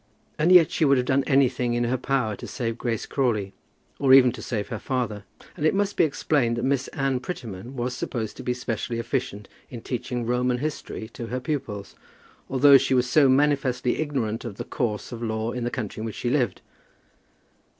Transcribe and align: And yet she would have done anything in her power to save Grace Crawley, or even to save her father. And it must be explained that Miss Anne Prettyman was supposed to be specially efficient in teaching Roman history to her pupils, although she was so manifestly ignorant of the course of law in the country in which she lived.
And 0.39 0.51
yet 0.51 0.71
she 0.71 0.83
would 0.83 0.97
have 0.97 1.05
done 1.05 1.23
anything 1.27 1.75
in 1.75 1.83
her 1.83 1.95
power 1.95 2.35
to 2.37 2.47
save 2.47 2.79
Grace 2.79 3.05
Crawley, 3.05 3.53
or 3.99 4.13
even 4.15 4.31
to 4.31 4.41
save 4.41 4.69
her 4.69 4.79
father. 4.79 5.25
And 5.55 5.63
it 5.63 5.75
must 5.75 5.95
be 5.95 6.03
explained 6.03 6.57
that 6.57 6.65
Miss 6.65 6.87
Anne 6.87 7.19
Prettyman 7.19 7.75
was 7.75 7.93
supposed 7.95 8.35
to 8.37 8.43
be 8.43 8.55
specially 8.55 8.97
efficient 8.97 9.47
in 9.69 9.81
teaching 9.81 10.25
Roman 10.25 10.57
history 10.57 11.07
to 11.09 11.27
her 11.27 11.39
pupils, 11.39 11.93
although 12.49 12.79
she 12.79 12.95
was 12.95 13.07
so 13.07 13.29
manifestly 13.29 13.99
ignorant 13.99 14.43
of 14.43 14.57
the 14.57 14.63
course 14.65 15.11
of 15.11 15.21
law 15.21 15.51
in 15.51 15.65
the 15.65 15.69
country 15.69 16.01
in 16.01 16.05
which 16.05 16.15
she 16.15 16.31
lived. 16.31 16.61